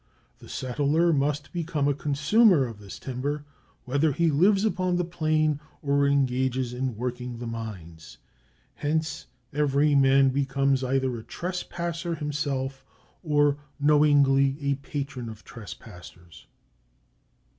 The 0.39 0.49
settler 0.49 1.13
must 1.13 1.53
become 1.53 1.87
a 1.87 1.93
consumer 1.93 2.65
of 2.65 2.79
this 2.79 2.97
timber, 2.97 3.45
whether 3.85 4.11
he 4.13 4.31
lives 4.31 4.65
upon 4.65 4.95
the 4.95 5.05
plain 5.05 5.59
or 5.83 6.07
engages 6.07 6.73
in 6.73 6.95
working 6.97 7.37
the 7.37 7.45
mines. 7.45 8.17
Hence 8.73 9.27
every 9.53 9.93
man 9.93 10.29
becomes 10.29 10.83
either 10.83 11.15
a 11.19 11.23
trespasser 11.23 12.15
himself 12.15 12.83
or 13.21 13.59
knowingly 13.79 14.57
a 14.61 14.73
patron 14.73 15.29
of 15.29 15.43
trespassers. 15.43 16.47